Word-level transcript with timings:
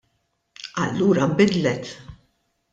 Allura 0.83 1.23
nbidlet. 1.31 1.85